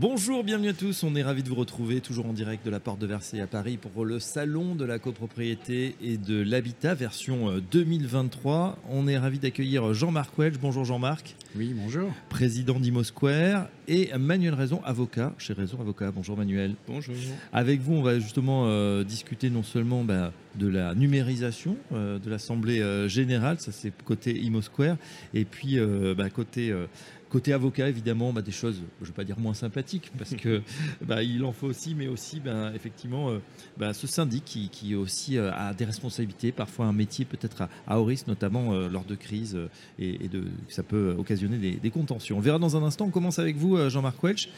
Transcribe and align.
Bonjour, 0.00 0.44
bienvenue 0.44 0.68
à 0.68 0.74
tous. 0.74 1.02
On 1.02 1.16
est 1.16 1.24
ravis 1.24 1.42
de 1.42 1.48
vous 1.48 1.56
retrouver 1.56 2.00
toujours 2.00 2.26
en 2.26 2.32
direct 2.32 2.64
de 2.64 2.70
la 2.70 2.78
Porte 2.78 3.00
de 3.00 3.06
Versailles 3.08 3.40
à 3.40 3.48
Paris 3.48 3.78
pour 3.78 4.04
le 4.04 4.20
salon 4.20 4.76
de 4.76 4.84
la 4.84 5.00
copropriété 5.00 5.96
et 6.00 6.16
de 6.18 6.40
l'habitat 6.40 6.94
version 6.94 7.58
2023. 7.72 8.78
Euh, 8.78 8.88
On 8.90 9.08
est 9.08 9.18
ravis 9.18 9.40
d'accueillir 9.40 9.94
Jean-Marc 9.94 10.38
Welch. 10.38 10.60
Bonjour 10.60 10.84
Jean-Marc. 10.84 11.34
Oui, 11.56 11.74
bonjour. 11.74 12.12
Président 12.28 12.78
d'Imo 12.78 13.02
Square 13.02 13.66
et 13.88 14.16
Manuel 14.16 14.54
Raison, 14.54 14.80
avocat 14.84 15.34
chez 15.36 15.52
Raison 15.52 15.80
Avocat. 15.80 16.12
Bonjour 16.12 16.36
Manuel. 16.36 16.76
Bonjour. 16.86 17.16
Avec 17.52 17.80
vous, 17.80 17.94
on 17.94 18.02
va 18.02 18.20
justement 18.20 18.66
euh, 18.66 19.02
discuter 19.02 19.50
non 19.50 19.64
seulement 19.64 20.04
bah, 20.04 20.32
de 20.58 20.68
la 20.68 20.94
numérisation 20.94 21.76
euh, 21.92 22.18
de 22.18 22.30
l'Assemblée 22.30 22.80
euh, 22.80 23.08
générale, 23.08 23.60
ça 23.60 23.72
c'est 23.72 23.92
côté 24.04 24.38
Imo 24.38 24.60
Square, 24.60 24.96
et 25.34 25.44
puis 25.44 25.78
euh, 25.78 26.14
bah, 26.16 26.30
côté 26.30 26.70
euh, 26.70 26.86
Côté 27.30 27.52
avocat, 27.52 27.88
évidemment, 27.88 28.32
bah, 28.32 28.40
des 28.40 28.52
choses, 28.52 28.80
je 29.00 29.04
ne 29.04 29.08
vais 29.08 29.14
pas 29.14 29.24
dire 29.24 29.38
moins 29.38 29.54
sympathiques, 29.54 30.10
parce 30.16 30.34
que 30.34 30.62
bah, 31.02 31.22
il 31.22 31.44
en 31.44 31.52
faut 31.52 31.66
aussi, 31.66 31.94
mais 31.94 32.08
aussi, 32.08 32.40
bah, 32.40 32.72
effectivement, 32.74 33.30
euh, 33.30 33.92
ce 33.92 34.06
syndic 34.06 34.44
qui, 34.44 34.68
qui 34.70 34.94
aussi 34.94 35.36
euh, 35.36 35.52
a 35.52 35.74
des 35.74 35.84
responsabilités, 35.84 36.52
parfois 36.52 36.86
un 36.86 36.92
métier 36.92 37.24
peut-être 37.24 37.62
à, 37.62 37.68
à 37.86 38.00
haut 38.00 38.04
risque, 38.04 38.28
notamment 38.28 38.72
euh, 38.72 38.88
lors 38.88 39.04
de 39.04 39.14
crises, 39.14 39.58
et, 39.98 40.24
et 40.24 40.28
de, 40.28 40.44
ça 40.68 40.82
peut 40.82 41.14
occasionner 41.18 41.58
des, 41.58 41.72
des, 41.72 41.90
contentions. 41.90 42.38
On 42.38 42.40
verra 42.40 42.58
dans 42.58 42.76
un 42.76 42.82
instant. 42.82 43.06
On 43.06 43.10
commence 43.10 43.38
avec 43.38 43.56
vous, 43.56 43.88
Jean-Marc 43.88 44.22
Welch. 44.22 44.48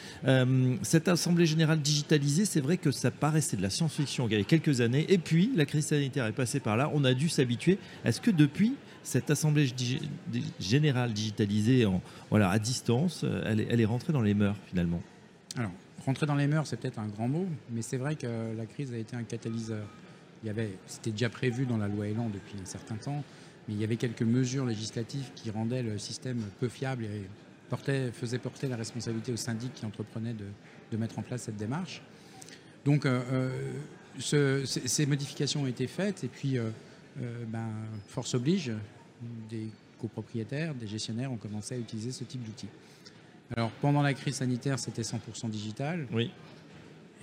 Cette 0.83 1.07
assemblée 1.07 1.45
générale 1.45 1.81
digitalisée, 1.81 2.45
c'est 2.45 2.61
vrai 2.61 2.77
que 2.77 2.91
ça 2.91 3.11
paraissait 3.11 3.57
de 3.57 3.61
la 3.61 3.69
science-fiction 3.69 4.27
il 4.29 4.37
y 4.37 4.41
a 4.41 4.43
quelques 4.43 4.81
années, 4.81 5.05
et 5.09 5.17
puis 5.17 5.51
la 5.55 5.65
crise 5.65 5.87
sanitaire 5.87 6.25
est 6.25 6.31
passée 6.31 6.59
par 6.59 6.77
là. 6.77 6.89
On 6.93 7.03
a 7.03 7.13
dû 7.13 7.29
s'habituer. 7.29 7.77
Est-ce 8.05 8.21
que 8.21 8.31
depuis 8.31 8.75
cette 9.03 9.29
assemblée 9.29 9.67
générale 10.59 11.13
digitalisée 11.13 11.87
voilà, 12.29 12.49
à 12.49 12.59
distance, 12.59 13.21
euh, 13.23 13.41
elle 13.45 13.81
est, 13.81 13.85
rentrée 13.85 14.13
dans 14.13 14.21
les 14.21 14.33
mœurs 14.33 14.57
finalement 14.67 15.01
Alors, 15.57 15.71
rentrer 16.05 16.25
dans 16.25 16.35
les 16.35 16.47
mœurs, 16.47 16.67
c'est 16.67 16.77
peut-être 16.77 16.99
un 16.99 17.07
grand 17.07 17.27
mot, 17.27 17.47
mais 17.71 17.81
c'est 17.81 17.97
vrai 17.97 18.15
que 18.15 18.55
la 18.55 18.65
crise 18.65 18.93
a 18.93 18.97
été 18.97 19.15
un 19.15 19.23
catalyseur. 19.23 19.85
C'était 20.87 21.11
déjà 21.11 21.29
prévu 21.29 21.65
dans 21.65 21.77
la 21.77 21.87
loi 21.87 22.07
Elan 22.07 22.29
depuis 22.29 22.55
un 22.61 22.65
certain 22.65 22.95
temps, 22.95 23.23
mais 23.67 23.75
il 23.75 23.79
y 23.79 23.83
avait 23.83 23.97
quelques 23.97 24.23
mesures 24.23 24.65
législatives 24.65 25.29
qui 25.35 25.51
rendaient 25.51 25.83
le 25.83 25.99
système 25.99 26.41
peu 26.59 26.67
fiable 26.67 27.05
et 27.05 27.27
portaient, 27.69 28.11
faisaient 28.11 28.39
porter 28.39 28.67
la 28.67 28.75
responsabilité 28.75 29.31
aux 29.31 29.37
syndics 29.37 29.73
qui 29.73 29.85
entreprenaient 29.85 30.33
de, 30.33 30.97
mettre 30.97 31.19
en 31.19 31.21
place 31.21 31.43
cette 31.43 31.57
démarche. 31.57 32.01
Donc, 32.83 33.05
euh, 33.05 33.49
ce, 34.19 34.65
ces 34.65 35.05
modifications 35.05 35.61
ont 35.61 35.67
été 35.67 35.87
faites 35.87 36.23
et 36.23 36.27
puis 36.27 36.57
euh, 36.57 36.63
euh, 36.63 36.69
ben, 37.17 37.69
force 38.07 38.33
oblige, 38.35 38.71
des 39.49 39.67
copropriétaires, 39.99 40.73
des 40.73 40.87
gestionnaires 40.87 41.31
ont 41.31 41.37
commencé 41.37 41.75
à 41.75 41.77
utiliser 41.77 42.11
ce 42.11 42.23
type 42.23 42.43
d'outils. 42.43 42.69
Alors 43.55 43.69
pendant 43.81 44.01
la 44.01 44.13
crise 44.13 44.35
sanitaire, 44.35 44.79
c'était 44.79 45.01
100% 45.01 45.49
digital. 45.49 46.07
Oui. 46.11 46.31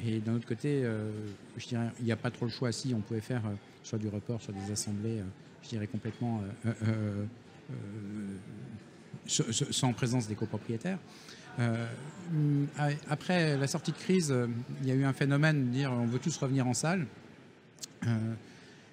Et 0.04 0.20
d'un 0.20 0.34
autre 0.34 0.46
côté, 0.46 0.82
euh, 0.84 1.10
je 1.56 1.66
dirais, 1.66 1.88
il 1.98 2.04
n'y 2.04 2.12
a 2.12 2.16
pas 2.16 2.30
trop 2.30 2.44
le 2.44 2.50
choix. 2.50 2.70
Si 2.70 2.94
on 2.94 3.00
pouvait 3.00 3.20
faire 3.20 3.44
euh, 3.46 3.54
soit 3.82 3.98
du 3.98 4.08
report, 4.08 4.40
soit 4.40 4.54
des 4.54 4.72
assemblées, 4.72 5.18
euh, 5.18 5.24
je 5.62 5.70
dirais 5.70 5.86
complètement 5.86 6.40
sans 9.26 9.92
présence 9.92 10.28
des 10.28 10.36
copropriétaires. 10.36 10.98
après 13.10 13.56
la 13.56 13.66
sortie 13.66 13.90
de 13.90 13.96
crise, 13.96 14.34
il 14.82 14.88
y 14.88 14.92
a 14.92 14.94
eu 14.94 15.04
un 15.04 15.12
phénomène 15.12 15.66
de 15.66 15.70
dire 15.70 15.92
on 15.92 16.06
veut 16.06 16.20
tous 16.20 16.36
revenir 16.38 16.66
en 16.66 16.74
salle. 16.74 17.06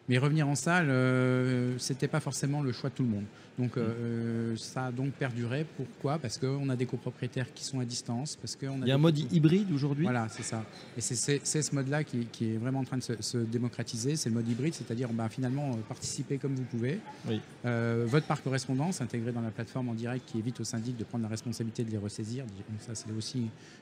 Mais 0.08 0.18
revenir 0.18 0.48
en 0.48 0.56
salle, 0.56 0.90
euh, 0.90 1.78
c'était 1.80 2.08
pas 2.08 2.20
forcément 2.20 2.62
le 2.62 2.72
choix 2.72 2.90
de 2.90 2.96
tout 2.96 3.04
le 3.04 3.10
monde. 3.10 3.26
Donc 3.58 3.78
euh, 3.78 4.56
ça 4.58 4.88
a 4.88 4.92
donc 4.92 5.12
perduré. 5.14 5.66
Pourquoi? 5.78 6.18
Parce 6.20 6.38
qu'on 6.38 6.68
a 6.70 6.76
des 6.76 6.86
copropriétaires 6.86 7.54
qui 7.54 7.64
sont 7.64 7.80
à 7.80 7.86
distance. 7.86 8.36
Parce 8.36 8.56
qu'on 8.56 8.82
Il 8.82 8.88
y 8.88 8.92
a 8.92 8.96
un 8.96 9.00
mode 9.00 9.18
hybride 9.18 9.72
aujourd'hui? 9.72 10.04
Voilà, 10.04 10.28
c'est 10.30 10.44
ça. 10.44 10.64
Et 10.98 11.02
c'est 11.02 11.40
ce 11.62 11.76
mode-là 11.76 12.04
qui, 12.04 12.26
qui, 12.32 12.54
est 12.54 12.58
vraiment 12.58 12.80
en 12.80 12.84
train 12.84 12.98
de 12.98 13.04
se, 13.04 13.22
se 13.22 13.38
démocratiser. 13.38 14.16
C'est 14.18 14.30
le 14.30 14.36
mode 14.36 14.48
hybride, 14.48 14.74
c'est-à-dire 14.74 15.10
ben, 15.14 15.30
finalement 15.30 15.72
euh, 15.72 15.78
participer 15.88 16.38
comme 16.38 16.56
vous 16.56 16.64
pouvez. 16.64 17.00
Oui. 17.28 17.40
Euh, 17.66 18.06
votre 18.08 18.28
par 18.28 18.44
correspondance 18.44 19.00
intégré 19.02 19.32
dans 19.32 19.42
la 19.42 19.52
plateforme 19.52 19.90
en 19.90 19.94
direct 19.94 20.26
qui 20.26 20.38
évite 20.38 20.60
au 20.60 20.66
syndic 20.66 20.98
de 20.98 21.04
prendre 21.06 21.24
la 21.24 21.30
responsabilité 21.30 21.84
de 21.84 21.92
les 21.92 21.98
ressaisir. 21.98 22.44
Donc 22.46 22.56
ça, 22.80 22.94
c'est 22.94 23.12
aussi 23.18 23.40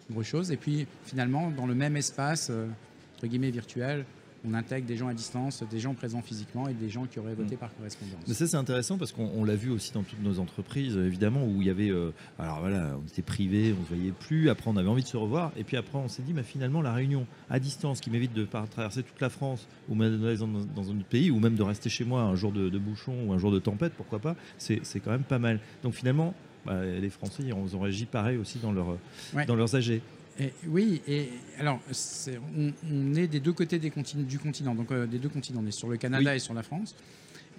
une 0.09 0.15
grosse 0.15 0.27
chose. 0.27 0.51
Et 0.51 0.57
puis 0.57 0.85
finalement, 1.05 1.49
dans 1.49 1.65
le 1.65 1.73
même 1.73 1.97
espace, 1.97 2.49
euh, 2.51 2.67
entre 3.15 3.25
guillemets, 3.25 3.51
virtuel, 3.51 4.05
on 4.45 4.53
intègre 4.53 4.87
des 4.87 4.97
gens 4.97 5.07
à 5.07 5.13
distance, 5.13 5.63
des 5.69 5.79
gens 5.79 5.93
présents 5.93 6.21
physiquement 6.21 6.67
et 6.67 6.73
des 6.73 6.89
gens 6.89 7.05
qui 7.05 7.19
auraient 7.19 7.35
voté 7.35 7.55
mmh. 7.55 7.59
par 7.59 7.75
correspondance. 7.75 8.19
Mais 8.27 8.33
ça 8.33 8.47
c'est 8.47 8.57
intéressant 8.57 8.97
parce 8.97 9.11
qu'on 9.11 9.43
l'a 9.43 9.55
vu 9.55 9.69
aussi 9.69 9.93
dans 9.93 10.03
toutes 10.03 10.21
nos 10.21 10.39
entreprises, 10.39 10.97
évidemment, 10.97 11.45
où 11.45 11.61
il 11.61 11.67
y 11.67 11.69
avait, 11.69 11.89
euh, 11.89 12.11
alors 12.39 12.59
voilà, 12.59 12.97
on 13.01 13.07
était 13.07 13.21
privé, 13.21 13.73
on 13.77 13.81
ne 13.81 13.85
se 13.85 13.93
voyait 13.93 14.11
plus, 14.11 14.49
après 14.49 14.69
on 14.69 14.77
avait 14.77 14.89
envie 14.89 15.03
de 15.03 15.07
se 15.07 15.17
revoir, 15.17 15.51
et 15.57 15.63
puis 15.63 15.77
après 15.77 15.97
on 15.97 16.07
s'est 16.07 16.23
dit, 16.23 16.33
bah, 16.33 16.43
finalement 16.43 16.81
la 16.81 16.93
réunion 16.93 17.25
à 17.49 17.59
distance 17.59 17.99
qui 17.99 18.09
m'évite 18.09 18.33
de 18.33 18.45
traverser 18.45 19.03
toute 19.03 19.21
la 19.21 19.29
France 19.29 19.67
ou 19.89 19.95
même 19.95 20.19
dans, 20.19 20.47
dans 20.47 20.91
un 20.91 20.97
autre 20.97 21.05
pays, 21.09 21.31
ou 21.31 21.39
même 21.39 21.55
de 21.55 21.63
rester 21.63 21.89
chez 21.89 22.05
moi 22.05 22.21
un 22.21 22.35
jour 22.35 22.51
de, 22.51 22.69
de 22.69 22.77
bouchon 22.77 23.13
ou 23.25 23.33
un 23.33 23.37
jour 23.37 23.51
de 23.51 23.59
tempête, 23.59 23.93
pourquoi 23.95 24.19
pas, 24.19 24.35
c'est 24.57 24.81
quand 25.03 25.11
même 25.11 25.23
pas 25.23 25.39
mal. 25.39 25.59
Donc 25.83 25.93
finalement, 25.93 26.33
bah, 26.65 26.83
les 26.83 27.09
Français, 27.09 27.43
ils 27.45 27.53
ont 27.53 27.79
réagi 27.79 28.05
pareil 28.05 28.37
aussi 28.37 28.59
dans, 28.59 28.71
leur, 28.71 28.97
ouais. 29.33 29.45
dans 29.45 29.55
leurs 29.55 29.75
AG. 29.75 30.01
Et, 30.39 30.51
oui, 30.67 31.01
et 31.07 31.29
alors 31.59 31.79
est, 31.89 32.39
on, 32.57 32.73
on, 32.91 33.13
est 33.15 33.27
des 33.27 33.39
deux 33.39 33.53
côtés 33.53 33.77
des 33.77 33.91
continents, 33.91 34.23
du 34.23 34.39
continent, 34.39 34.73
donc 34.73 34.91
euh, 34.91 35.05
des 35.05 35.19
deux 35.19 35.29
continents, 35.29 35.61
on 35.63 35.67
est 35.67 35.71
sur 35.71 35.89
le 35.89 35.97
Canada 35.97 36.31
oui. 36.31 36.37
et 36.37 36.39
sur 36.39 36.53
la 36.55 36.63
France, 36.63 36.95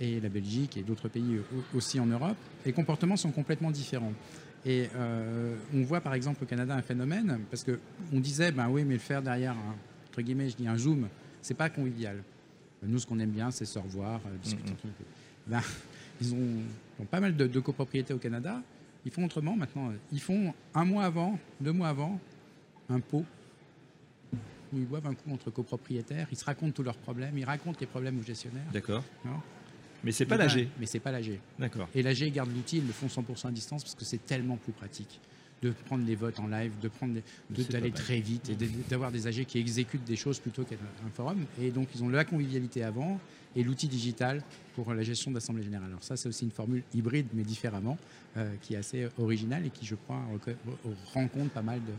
et 0.00 0.20
la 0.20 0.28
Belgique 0.28 0.76
et 0.76 0.82
d'autres 0.82 1.08
pays 1.08 1.38
aussi 1.74 2.00
en 2.00 2.06
Europe. 2.06 2.36
Les 2.66 2.72
comportements 2.72 3.16
sont 3.16 3.30
complètement 3.30 3.70
différents. 3.70 4.12
Et 4.66 4.88
euh, 4.96 5.56
on 5.74 5.82
voit 5.82 6.00
par 6.00 6.14
exemple 6.14 6.42
au 6.42 6.46
Canada 6.46 6.74
un 6.74 6.82
phénomène, 6.82 7.40
parce 7.50 7.64
qu'on 7.64 8.18
disait, 8.20 8.50
ben 8.50 8.68
oui, 8.68 8.84
mais 8.84 8.94
le 8.94 9.00
faire 9.00 9.22
derrière, 9.22 9.52
un, 9.52 9.76
entre 10.08 10.22
guillemets, 10.22 10.48
je 10.48 10.56
dis 10.56 10.66
un 10.66 10.78
zoom, 10.78 11.08
c'est 11.42 11.54
pas 11.54 11.68
convivial. 11.70 12.22
Nous, 12.82 12.98
ce 12.98 13.06
qu'on 13.06 13.18
aime 13.18 13.30
bien, 13.30 13.50
c'est 13.50 13.66
se 13.66 13.78
revoir, 13.78 14.20
euh, 14.26 14.36
discuter. 14.42 14.72
Mm 14.72 14.76
-hmm. 14.76 15.50
ben, 15.50 15.60
ils 16.20 16.34
ont, 16.34 16.62
ont, 17.00 17.06
pas 17.06 17.20
mal 17.20 17.36
de, 17.36 17.46
de 17.46 17.60
copropriétés 17.60 18.14
au 18.14 18.18
Canada. 18.18 18.62
Ils 19.04 19.12
font 19.12 19.24
autrement 19.24 19.56
maintenant. 19.56 19.92
Ils 20.12 20.20
font 20.20 20.54
un 20.74 20.84
mois 20.84 21.04
avant, 21.04 21.38
deux 21.60 21.72
mois 21.72 21.88
avant, 21.88 22.18
un 22.88 23.00
pot 23.00 23.24
où 24.72 24.78
ils 24.78 24.86
boivent 24.86 25.06
un 25.06 25.14
coup 25.14 25.32
entre 25.32 25.50
copropriétaires, 25.50 26.26
ils 26.30 26.36
se 26.36 26.44
racontent 26.44 26.72
tous 26.72 26.82
leurs 26.82 26.96
problèmes, 26.96 27.36
ils 27.38 27.44
racontent 27.44 27.78
les 27.80 27.86
problèmes 27.86 28.18
aux 28.18 28.24
gestionnaires. 28.24 28.66
D'accord. 28.72 29.04
Mais 30.02 30.12
c'est 30.12 30.26
pas 30.26 30.36
l'AG. 30.36 30.68
Mais 30.78 30.86
c'est 30.86 31.00
pas 31.00 31.12
l'AG. 31.12 31.38
D'accord. 31.58 31.88
Et 31.94 32.02
l'AG 32.02 32.30
garde 32.30 32.54
l'outil, 32.54 32.78
ils 32.78 32.86
le 32.86 32.92
font 32.92 33.06
100% 33.06 33.48
à 33.48 33.50
distance 33.52 33.82
parce 33.82 33.94
que 33.94 34.04
c'est 34.04 34.24
tellement 34.24 34.56
plus 34.56 34.72
pratique 34.72 35.20
de 35.64 35.70
prendre 35.86 36.04
les 36.04 36.14
votes 36.14 36.38
en 36.40 36.46
live, 36.46 36.72
de 36.80 36.88
prendre 36.88 37.18
d'aller 37.70 37.90
très 37.90 38.20
vite 38.20 38.50
et 38.50 38.56
d'avoir 38.88 39.10
des 39.10 39.26
AG 39.26 39.44
qui 39.46 39.58
exécutent 39.58 40.04
des 40.04 40.16
choses 40.16 40.38
plutôt 40.38 40.62
qu'un 40.64 40.76
forum. 41.14 41.46
Et 41.60 41.70
donc 41.70 41.88
ils 41.94 42.04
ont 42.04 42.08
la 42.10 42.24
convivialité 42.24 42.82
avant 42.82 43.18
et 43.56 43.62
l'outil 43.62 43.88
digital 43.88 44.42
pour 44.74 44.92
la 44.92 45.02
gestion 45.02 45.30
d'assemblée 45.30 45.62
générale. 45.62 45.88
Alors 45.88 46.04
ça 46.04 46.16
c'est 46.16 46.28
aussi 46.28 46.44
une 46.44 46.50
formule 46.50 46.82
hybride 46.92 47.28
mais 47.32 47.44
différemment 47.44 47.96
euh, 48.36 48.52
qui 48.60 48.74
est 48.74 48.76
assez 48.76 49.08
originale 49.16 49.64
et 49.64 49.70
qui 49.70 49.86
je 49.86 49.94
crois 49.94 50.20
rencontre 51.14 51.50
pas 51.50 51.62
mal 51.62 51.80
de, 51.80 51.92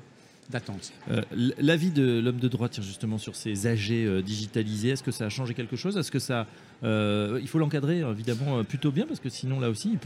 Euh, 1.09 1.21
L'avis 1.59 1.91
de 1.91 2.19
l'homme 2.19 2.39
de 2.39 2.47
droit 2.47 2.69
tire 2.69 2.83
justement 2.83 3.17
sur 3.17 3.35
ces 3.35 3.67
AG 3.67 3.91
euh, 3.91 4.21
digitalisés. 4.21 4.89
Est-ce 4.89 5.03
que 5.03 5.11
ça 5.11 5.25
a 5.25 5.29
changé 5.29 5.53
quelque 5.53 5.75
chose? 5.75 5.97
Est-ce 5.97 6.11
que 6.11 6.19
ça, 6.19 6.47
euh, 6.83 7.39
il 7.41 7.47
faut 7.47 7.59
l'encadrer 7.59 7.99
évidemment 7.99 8.63
plutôt 8.63 8.91
bien 8.91 9.05
parce 9.05 9.19
que 9.19 9.29
sinon 9.29 9.59
là 9.59 9.69
aussi, 9.69 9.97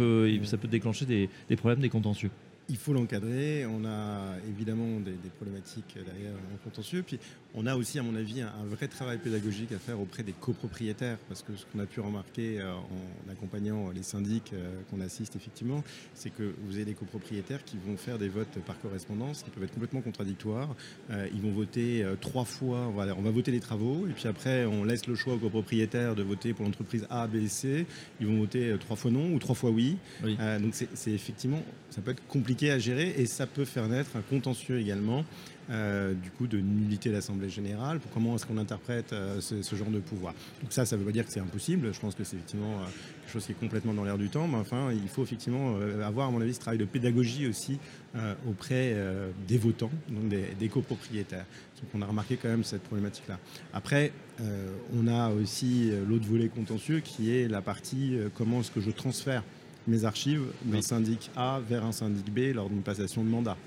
ça 0.44 0.58
peut 0.58 0.68
déclencher 0.68 1.06
des 1.06 1.56
problèmes, 1.56 1.80
des 1.80 1.90
contentieux? 1.90 2.32
Il 2.70 2.78
faut 2.78 2.94
l'encadrer. 2.94 3.66
On 3.66 3.84
a 3.84 4.36
évidemment 4.48 5.00
des, 5.00 5.12
des, 5.12 5.30
problématiques 5.30 5.96
derrière 5.96 6.34
en 6.54 6.58
contentieux. 6.64 7.04
Puis 7.06 7.20
on 7.56 7.66
a 7.66 7.76
aussi, 7.76 7.98
à 7.98 8.04
mon 8.04 8.16
avis, 8.16 8.42
un, 8.42 8.48
un 8.48 8.66
vrai 8.66 8.88
travail 8.88 9.18
pédagogique 9.18 9.72
à 9.72 9.80
faire 9.80 10.00
auprès 10.00 10.22
des 10.22 10.34
copropriétaires. 10.34 11.18
Parce 11.28 11.42
que 11.42 11.56
ce 11.56 11.66
qu'on 11.66 11.80
a 11.80 11.88
pu 11.88 12.00
remarquer 12.00 12.62
euh, 12.62 12.74
en 12.74 13.32
accompagnant 13.32 13.90
les 13.90 14.04
syndics 14.04 14.52
euh, 14.54 14.82
qu'on 14.92 15.02
assiste 15.02 15.36
effectivement, 15.36 15.84
c'est 16.14 16.30
que 16.30 16.54
vous 16.66 16.76
avez 16.76 16.86
des 16.86 16.94
copropriétaires 16.94 17.64
qui 17.66 17.78
vont 17.84 17.98
faire 17.98 18.20
des 18.20 18.30
votes 18.30 18.60
par 18.68 18.80
correspondance 18.80 19.42
qui 19.42 19.50
peuvent 19.50 19.64
être 19.64 19.74
complètement 19.74 20.02
contradictoires. 20.02 20.76
Euh, 21.10 21.28
ils 21.34 21.42
vont 21.42 21.52
voter 21.52 22.06
trois 22.22 22.46
fois. 22.46 22.88
On 22.88 22.92
va, 22.92 23.16
on 23.18 23.22
va 23.22 23.32
voter 23.32 23.52
les 23.52 23.60
travaux. 23.60 24.06
Et 24.08 24.12
puis 24.12 24.28
après, 24.28 24.66
on 24.66 24.84
laisse 24.84 25.08
le 25.08 25.16
choix 25.16 25.34
aux 25.34 25.40
copropriétaires 25.40 26.14
de 26.14 26.22
voter 26.22 26.54
pour 26.54 26.66
l'entreprise 26.66 27.08
A, 27.10 27.26
B 27.26 27.36
et 27.36 27.48
C. 27.48 27.88
Ils 28.22 28.28
vont 28.28 28.38
voter 28.38 28.76
trois 28.80 28.96
fois 28.96 29.10
non 29.10 29.34
ou 29.34 29.40
trois 29.40 29.56
fois 29.56 29.72
oui. 29.72 29.98
oui. 30.24 30.38
donc 30.62 30.74
c'est 30.76 31.12
effectivement, 31.12 31.64
ça 31.90 32.02
peut 32.02 32.12
être 32.12 32.26
compliqué 32.28 32.59
à 32.68 32.80
gérer 32.80 33.14
et 33.18 33.26
ça 33.26 33.48
peut 33.48 33.66
faire 33.66 33.88
naître 33.88 34.16
un 34.16 34.22
contentieux 34.22 34.80
également 34.80 35.24
euh, 35.72 36.16
du 36.16 36.32
coup 36.32 36.48
de 36.48 36.58
nullité 36.58 37.12
d'assemblée 37.12 37.48
générale. 37.48 38.00
Pour 38.00 38.10
comment 38.10 38.36
est-ce 38.36 38.48
qu'on 38.48 38.58
interprète 38.58 39.14
euh, 39.14 39.40
ce, 39.40 39.76
genre 39.76 39.92
de 39.92 40.00
pouvoir 40.00 40.34
Donc 40.64 40.74
ça, 40.74 40.84
ça 40.84 40.96
ne 40.96 41.02
veut 41.02 41.06
pas 41.06 41.12
dire 41.12 41.28
que 41.28 41.32
c'est 41.32 41.40
impossible. 41.40 41.94
Je 41.94 42.00
pense 42.00 42.16
que 42.16 42.24
c'est 42.24 42.38
effectivement 42.38 42.80
euh, 42.80 42.86
quelque 43.22 43.34
chose 43.34 43.46
qui 43.46 43.52
est 43.52 43.60
complètement 43.60 43.94
dans 43.94 44.04
l'air 44.04 44.18
du 44.18 44.30
temps. 44.30 44.48
Mais 44.48 44.58
enfin, 44.58 44.92
il 44.92 45.08
faut 45.08 45.22
effectivement 45.22 45.76
avoir, 46.04 46.30
à 46.30 46.32
mon 46.32 46.42
avis, 46.42 46.56
ce 46.56 46.60
travail 46.60 46.80
de 46.80 46.86
pédagogie 46.86 47.46
aussi 47.46 47.78
auprès 48.48 48.96
des 49.48 49.60
votants, 49.60 49.92
donc 50.10 50.30
des, 50.30 50.70
copropriétaires. 50.70 51.46
Donc 51.80 51.92
on 51.94 52.02
a 52.02 52.08
remarqué 52.08 52.38
quand 52.38 52.50
même 52.50 52.64
cette 52.64 52.82
problématique-là. 52.82 53.38
Après, 53.72 54.12
on 54.96 55.08
a 55.08 55.30
aussi 55.30 55.92
l'autre 56.08 56.26
volet 56.26 56.48
contentieux 56.48 57.02
qui 57.02 57.30
est 57.30 57.48
la 57.48 57.62
partie 57.62 58.18
comment 58.36 58.62
est-ce 58.62 58.72
que 58.72 58.82
je 58.82 58.90
transfère 58.90 59.44
mes 59.90 60.06
archives 60.06 60.44
d'un 60.64 60.82
syndic 60.82 61.30
A 61.36 61.60
vers 61.68 61.84
un 61.84 61.92
syndic 61.92 62.34
B 62.34 62.54
lors 62.54 62.70
d'une 62.70 62.82
passation 62.82 63.24
de 63.24 63.30
mandat. 63.30 63.58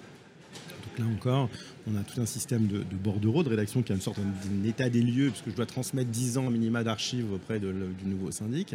Donc 0.82 0.98
là 0.98 1.14
encore, 1.14 1.48
on 1.86 1.96
a 1.96 2.02
tout 2.02 2.20
un 2.20 2.26
système 2.26 2.66
de, 2.66 2.82
bordereau, 2.92 3.42
de 3.42 3.48
rédaction 3.48 3.82
qui 3.82 3.92
a 3.92 3.94
une 3.94 4.00
sorte 4.00 4.18
d'état 4.62 4.88
des 4.88 5.02
lieux, 5.02 5.30
puisque 5.30 5.50
je 5.50 5.56
dois 5.56 5.66
transmettre 5.66 6.10
10 6.10 6.38
ans 6.38 6.50
minima 6.50 6.84
d'archives 6.84 7.32
auprès 7.32 7.60
du 7.60 7.72
nouveau 8.04 8.30
syndic. 8.30 8.74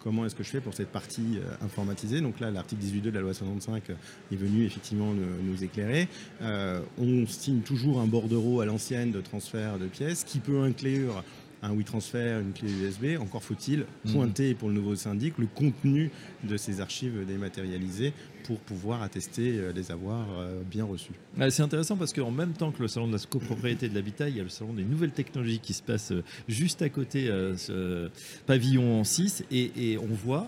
Comment 0.00 0.24
est-ce 0.24 0.36
que 0.36 0.44
je 0.44 0.50
fais 0.50 0.60
pour 0.60 0.72
cette 0.72 0.92
partie 0.92 1.38
euh, 1.38 1.64
informatisée? 1.64 2.20
Donc 2.20 2.38
là, 2.38 2.52
l'article 2.52 2.80
18.2 2.80 3.00
de 3.00 3.10
la 3.10 3.20
loi 3.22 3.34
65 3.34 3.90
est 3.90 4.36
venu 4.36 4.64
effectivement 4.64 5.12
nous, 5.12 5.64
éclairer. 5.64 6.06
Euh, 6.42 6.80
on 6.96 7.26
signe 7.26 7.62
toujours 7.62 8.00
un 8.00 8.06
bordereau 8.06 8.60
à 8.60 8.66
l'ancienne 8.66 9.10
de 9.10 9.20
transfert 9.20 9.78
de 9.78 9.86
pièces 9.86 10.22
qui 10.22 10.38
peut 10.38 10.62
inclure 10.62 11.24
un 11.62 11.72
WeTransfer, 11.72 12.40
une 12.40 12.52
clé 12.52 12.70
USB. 12.70 13.20
Encore 13.20 13.42
faut-il 13.42 13.86
mhm. 14.04 14.12
pointer 14.12 14.54
pour 14.54 14.68
le 14.68 14.74
nouveau 14.74 14.96
syndic 14.96 15.38
le 15.38 15.46
contenu 15.46 16.10
de 16.44 16.56
ces 16.56 16.80
archives 16.80 17.24
dématérialisées 17.26 18.12
pour 18.46 18.58
pouvoir 18.60 19.02
attester 19.02 19.58
euh, 19.58 19.72
les 19.72 19.90
avoirs 19.90 20.26
euh, 20.38 20.62
bien 20.62 20.84
reçus. 20.84 21.12
c'est 21.50 21.62
intéressant 21.62 21.96
parce 21.96 22.12
qu'en 22.12 22.30
même 22.30 22.52
temps 22.52 22.70
que 22.70 22.80
le 22.80 22.88
salon 22.88 23.08
de 23.08 23.12
la 23.12 23.18
copropriété 23.18 23.88
de 23.88 23.94
l'habitat, 23.94 24.28
il 24.28 24.36
y 24.36 24.40
a 24.40 24.44
le 24.44 24.48
salon 24.48 24.72
des 24.72 24.84
nouvelles 24.84 25.10
technologies 25.10 25.58
qui 25.58 25.72
se 25.72 25.82
passe 25.82 26.12
euh, 26.12 26.22
juste 26.48 26.80
à 26.82 26.88
côté, 26.88 27.26
ce 27.56 28.10
pavillon 28.46 29.00
en 29.00 29.04
6, 29.04 29.44
et, 29.50 29.98
on 29.98 30.14
voit 30.14 30.46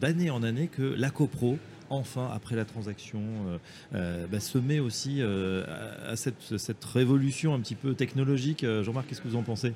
d'année 0.00 0.30
en 0.30 0.42
année 0.42 0.68
que 0.68 0.82
la 0.82 1.10
copro 1.10 1.58
enfin, 1.88 2.28
après 2.32 2.56
la 2.56 2.64
transaction, 2.64 3.20
bah, 3.92 4.40
se 4.40 4.58
met 4.58 4.78
aussi 4.78 5.22
à 5.22 6.16
cette, 6.16 6.56
cette, 6.58 6.84
révolution 6.84 7.54
un 7.54 7.60
petit 7.60 7.74
peu 7.74 7.94
technologique. 7.94 8.64
Jean-Marc, 8.82 9.08
qu'est-ce 9.08 9.20
que 9.20 9.28
vous 9.28 9.36
en 9.36 9.42
pensez? 9.42 9.72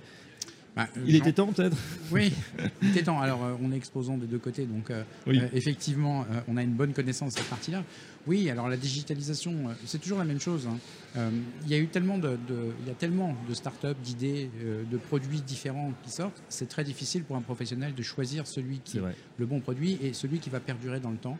Bah, 0.76 0.88
il 1.06 1.14
était 1.14 1.32
temps 1.32 1.52
peut-être 1.52 1.76
Oui, 2.10 2.32
il 2.82 2.90
était 2.90 3.04
temps. 3.04 3.20
Alors 3.20 3.44
euh, 3.44 3.54
on 3.62 3.70
est 3.70 3.76
exposant 3.76 4.18
des 4.18 4.26
deux 4.26 4.38
côtés, 4.38 4.66
donc 4.66 4.90
euh, 4.90 5.04
euh, 5.28 5.48
effectivement 5.52 6.26
on 6.48 6.56
a 6.56 6.62
une 6.62 6.72
bonne 6.72 6.92
connaissance 6.92 7.34
de 7.34 7.38
cette 7.38 7.48
partie-là. 7.48 7.84
Oui, 8.26 8.50
alors 8.50 8.68
la 8.68 8.76
digitalisation, 8.76 9.66
c'est 9.84 10.00
toujours 10.00 10.18
la 10.18 10.24
même 10.24 10.40
chose. 10.40 10.66
Hein. 10.66 11.30
il 11.64 11.70
y 11.70 11.74
a 11.74 11.78
eu 11.78 11.88
tellement 11.88 12.18
de, 12.18 12.38
il 12.80 12.88
y 12.88 12.90
a 12.90 12.94
tellement 12.94 13.36
de 13.48 13.54
start-up, 13.54 13.98
d'idées, 14.02 14.50
de 14.90 14.96
produits 14.96 15.42
différents 15.42 15.92
qui 16.02 16.10
sortent. 16.10 16.42
C'est 16.48 16.68
très 16.68 16.84
difficile 16.84 17.22
pour 17.22 17.36
un 17.36 17.42
professionnel 17.42 17.94
de 17.94 18.02
choisir 18.02 18.46
celui 18.46 18.78
qui 18.78 18.98
est 18.98 19.02
le 19.36 19.46
bon 19.46 19.60
produit 19.60 19.98
et 20.02 20.14
celui 20.14 20.38
qui 20.38 20.48
va 20.48 20.60
perdurer 20.60 21.00
dans 21.00 21.10
le 21.10 21.18
temps. 21.18 21.38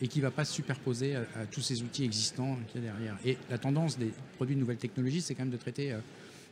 et 0.00 0.08
qui 0.08 0.20
ne 0.20 0.22
va 0.24 0.30
pas 0.30 0.46
se 0.46 0.54
superposer 0.54 1.16
à, 1.16 1.20
à, 1.20 1.44
tous 1.50 1.60
ces 1.60 1.82
outils 1.82 2.04
existants 2.04 2.56
qu'il 2.68 2.82
y 2.82 2.88
a 2.88 2.92
derrière. 2.92 3.16
Et 3.26 3.36
la 3.50 3.58
tendance 3.58 3.98
des 3.98 4.10
produits 4.36 4.54
de 4.54 4.60
nouvelles 4.60 4.78
technologies, 4.78 5.20
c'est 5.20 5.34
quand 5.34 5.42
même 5.42 5.52
de 5.52 5.58
traiter 5.58 5.94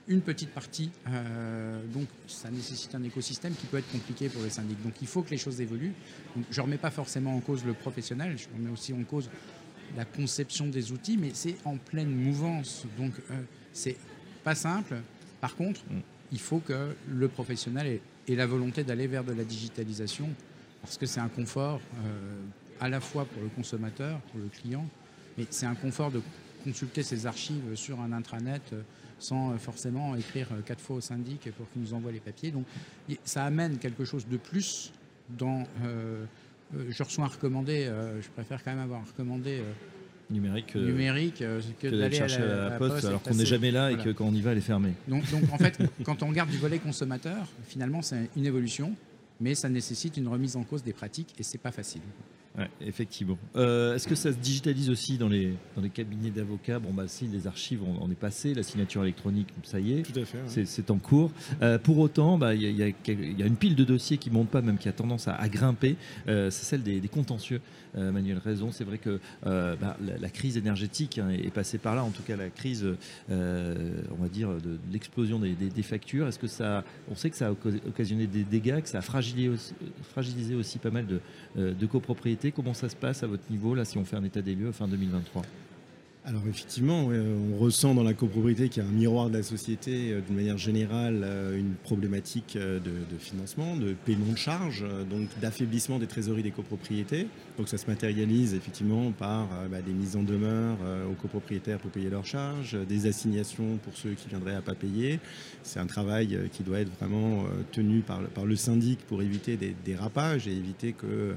une 0.09 0.23
petite 0.23 0.51
partie. 0.51 0.91
Euh, 1.09 1.81
donc 1.93 2.09
ça 2.27 2.51
nécessite 2.51 2.95
un 2.95 3.03
écosystème 3.03 3.55
qui 3.55 3.67
peut 3.67 3.79
être 3.79 3.91
compliqué 3.91 4.29
pour 4.29 4.43
les 4.43 4.51
syndics. 4.51 4.83
Donc 4.83 4.95
il 5.01 5.07
faut 5.07 5.23
que 5.23 5.31
les 5.31 5.39
choses 5.39 5.61
évoluent. 5.61 5.93
je 6.51 6.61
ne 6.61 6.65
remets 6.65 6.79
pas 6.79 6.91
forcément 6.91 7.37
en 7.37 7.41
cause 7.41 7.65
le 7.65 7.75
professionnel, 7.75 8.37
je 8.37 8.47
remets 8.57 8.71
aussi 8.71 8.93
en 8.93 9.05
cause 9.05 9.31
la 9.97 10.05
conception 10.05 10.67
des 10.67 10.93
outils, 10.93 11.17
mais 11.17 11.31
c'est 11.35 11.57
en 11.65 11.77
pleine 11.77 12.11
mouvance. 12.11 12.85
Donc 12.99 13.13
euh, 13.31 13.41
c'est 13.73 13.97
pas 14.45 14.55
simple. 14.55 14.97
Par 15.41 15.55
contre, 15.55 15.81
mm. 15.91 16.01
il 16.33 16.41
faut 16.41 16.61
que 16.61 16.95
le 17.09 17.29
professionnel 17.29 18.01
ait, 18.27 18.35
la 18.35 18.47
volonté 18.47 18.85
d'aller 18.85 19.07
vers 19.07 19.25
de 19.25 19.33
la 19.33 19.45
digitalisation, 19.45 20.29
parce 20.83 20.99
que 20.99 21.07
c'est 21.07 21.21
un 21.21 21.29
confort 21.29 21.81
euh, 22.05 22.41
à 22.81 22.89
la 22.89 23.01
fois 23.01 23.25
pour 23.25 23.43
le 23.43 23.49
consommateur, 23.49 24.21
pour 24.33 24.41
le 24.41 24.49
client, 24.49 24.87
mais 25.37 25.47
c'est 25.51 25.67
un 25.67 25.75
confort 25.75 26.11
de 26.11 26.21
consulter 26.65 27.03
ses 27.03 27.27
archives 27.27 27.75
sur 27.75 28.01
un 28.01 28.13
intranet 28.13 28.61
sans 29.19 29.50
euh, 29.53 29.59
forcément 29.59 30.15
écrire 30.15 30.49
euh, 30.53 30.61
quatre 30.65 30.81
fois 30.81 30.97
au 30.97 31.00
syndic 31.00 31.50
pour 31.56 31.70
qu'il 31.70 31.82
nous 31.82 31.94
envoie 31.94 32.12
les 32.12 32.20
papiers. 32.20 32.50
Donc 32.50 32.67
ça 33.25 33.44
amène 33.44 33.79
quelque 33.79 34.05
chose 34.05 34.26
de 34.26 34.37
plus 34.37 34.93
dans... 35.31 35.65
Euh, 35.85 36.25
je 36.91 37.03
reçois 37.03 37.25
un 37.25 37.29
recommandé, 37.29 37.91
je 38.20 38.29
préfère 38.29 38.62
quand 38.62 38.70
même 38.73 38.82
avoir 38.82 39.00
un 39.00 39.05
recommandé 39.05 39.62
numérique, 40.29 40.75
numérique 40.75 41.38
que, 41.38 41.88
d'aller 41.88 42.15
chercher 42.15 42.43
à 42.43 42.69
la, 42.69 42.70
poste, 42.73 43.06
alors 43.06 43.23
qu'on 43.23 43.35
n'est 43.35 43.47
jamais 43.47 43.70
là 43.70 43.91
et 43.91 43.97
que 43.97 44.11
quand 44.11 44.26
on 44.26 44.35
y 44.35 44.43
va, 44.43 44.53
elle 44.53 44.59
est 44.59 44.61
fermée. 44.61 44.93
Donc, 45.09 45.31
donc 45.31 45.50
en 45.50 45.56
fait, 45.56 45.79
quand 46.05 46.23
on 46.23 46.29
regarde 46.29 46.50
du 46.50 46.59
volet 46.59 46.79
consommateur, 46.79 47.47
finalement, 47.67 48.03
c'est 48.03 48.29
une 48.37 48.44
évolution, 48.44 48.93
mais 49.41 49.55
ça 49.55 49.71
nécessite 49.71 50.19
une 50.19 50.29
remise 50.29 50.56
en 50.56 50.62
cause 50.62 50.82
des 50.82 50.93
pratiques 50.93 51.35
et 51.38 51.43
c'est 51.43 51.56
pas 51.56 51.73
facile 51.73 52.03
effectivement. 52.81 53.39
Euh, 53.57 53.95
est-ce 53.95 54.09
que 54.09 54.15
ça 54.15 54.33
se 54.33 54.39
digitalise 54.39 54.91
aussi 54.91 55.19
dans 55.19 55.29
les, 55.29 55.55
dans 55.77 55.83
les 55.83 55.91
cabinets 55.91 56.31
d'avocats? 56.31 56.79
Bon, 56.79 56.93
bah 56.93 57.05
si, 57.07 57.27
les 57.27 57.47
archives, 57.47 57.81
on, 57.83 58.11
est 58.11 58.15
passé, 58.15 58.55
la 58.55 58.63
signature 58.63 59.03
électronique, 59.03 59.49
ça 59.63 59.81
y 59.81 59.99
est, 59.99 60.03
Tout 60.03 60.19
à 60.19 60.25
fait, 60.25 60.65
c'est, 60.65 60.91
en 60.91 60.99
cours. 60.99 61.31
Euh, 61.63 61.79
pour 61.79 61.99
autant, 61.99 62.39
bah, 62.39 62.55
il 62.55 62.63
y, 62.63 62.83
a, 62.83 63.47
une 63.47 63.57
pile 63.57 63.77
de 63.77 63.85
dossiers 63.85 64.19
qui 64.19 64.31
ne 64.31 64.35
monte 64.35 64.49
pas, 64.49 64.63
même 64.63 64.79
qui 64.79 64.89
a 64.89 64.93
tendance 64.93 65.29
à, 65.29 65.49
grimper. 65.49 65.97
Euh, 66.29 66.51
c'est 66.51 66.65
celle 66.65 66.83
des, 66.83 67.01
contentieux. 67.09 67.61
Manuel 67.95 68.39
Raison, 68.39 68.71
c'est 68.71 68.85
vrai 68.85 68.99
que 68.99 69.19
bah, 69.45 69.97
la, 70.21 70.29
crise 70.29 70.57
énergétique 70.57 71.19
hein, 71.19 71.31
est 71.31 71.53
passée 71.53 71.79
par 71.79 71.97
là, 71.97 72.05
en 72.05 72.11
tout 72.11 72.23
cas 72.23 72.37
la 72.37 72.49
crise, 72.49 72.87
on 73.29 74.23
va 74.23 74.29
dire, 74.29 74.51
de, 74.51 74.79
l'explosion 74.93 75.41
des, 75.41 75.83
factures. 75.83 76.29
Est-ce 76.29 76.39
que 76.39 76.47
ça, 76.47 76.85
on 77.11 77.17
sait 77.17 77.31
que 77.31 77.37
ça 77.37 77.49
a 77.49 77.51
occasionné 77.51 78.27
des 78.27 78.45
dégâts, 78.45 78.83
que 78.83 78.89
ça 78.89 78.99
a 78.99 79.03
fragilisé 79.03 79.49
aussi, 79.49 79.75
fragilisé 80.13 80.55
aussi 80.55 80.79
pas 80.79 80.91
mal 80.91 81.07
de, 81.07 81.21
de 81.73 81.87
copropriétés? 81.87 82.48
Comment 82.53 82.75
ça 82.75 82.89
se 82.89 82.97
passe 82.97 83.23
à 83.23 83.27
votre 83.27 83.50
niveau, 83.50 83.75
là, 83.75 83.85
si 83.85 83.99
on 83.99 84.05
fait 84.05 84.17
un 84.17 84.25
état 84.25 84.43
des 84.43 84.55
lieux 84.55 84.73
fin 84.73 84.89
2023 84.89 85.43
alors 86.29 86.43
effectivement, 86.47 87.07
on 87.07 87.57
ressent 87.57 87.95
dans 87.95 88.03
la 88.03 88.13
copropriété 88.13 88.69
qu'il 88.69 88.83
y 88.83 88.87
a 88.87 88.89
un 88.89 88.93
miroir 88.93 89.31
de 89.31 89.39
la 89.39 89.43
société, 89.43 90.13
euh, 90.13 90.21
d'une 90.21 90.37
manière 90.37 90.59
générale, 90.59 91.23
euh, 91.25 91.59
une 91.59 91.73
problématique 91.73 92.57
euh, 92.57 92.79
de, 92.79 93.19
financement, 93.19 93.77
de 93.77 93.95
paiement 94.05 94.33
de 94.33 94.37
charges, 94.37 94.85
donc 95.11 95.29
d'affaiblissement 95.41 95.99
des 95.99 96.07
trésoreries 96.07 96.43
des 96.43 96.51
copropriétés. 96.51 97.29
Donc 97.57 97.69
ça 97.69 97.79
se 97.79 97.87
matérialise 97.87 98.53
effectivement 98.53 99.11
par 99.11 99.49
bah, 99.71 99.81
des 99.81 99.93
mises 99.93 100.15
en 100.17 100.23
demeure 100.23 100.77
aux 101.11 101.15
copropriétaires 101.15 101.79
pour 101.79 101.91
payer 101.91 102.09
leurs 102.09 102.25
charges, 102.25 102.77
des 102.87 103.07
assignations 103.07 103.79
pour 103.83 103.97
ceux 103.97 104.11
qui 104.11 104.29
viendraient 104.29 104.55
à 104.55 104.63
pas 104.63 104.75
payer. 104.75 105.19
C'est 105.65 105.81
un 105.81 105.87
travail 105.87 106.39
qui 106.53 106.63
doit 106.63 106.79
être 106.79 106.97
vraiment 106.99 107.45
tenu 107.73 108.01
par, 108.01 108.21
le 108.45 108.57
syndic 108.57 109.01
pour 109.09 109.23
éviter 109.23 109.57
des 109.57 109.75
dérapages 109.85 110.47
et 110.47 110.53
éviter 110.53 110.93
que 110.93 111.35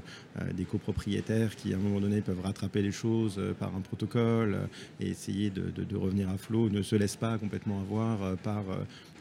des 0.54 0.66
copropriétaires 0.66 1.56
qui 1.56 1.74
à 1.74 1.78
un 1.78 1.80
moment 1.80 2.00
donné 2.00 2.22
peuvent 2.22 2.42
rattraper 2.42 2.84
les 2.84 2.92
choses 2.92 3.42
par 3.60 3.76
un 3.76 3.82
protocole 3.82 4.60
et 5.00 5.10
essayer 5.10 5.50
de, 5.50 5.96
revenir 5.96 6.30
à 6.30 6.38
flot, 6.38 6.70
ne 6.70 6.82
se 6.82 6.96
laisse 6.96 7.16
pas 7.16 7.38
complètement 7.38 7.82
avoir 7.82 8.24
euh, 8.24 8.36
par 8.36 8.64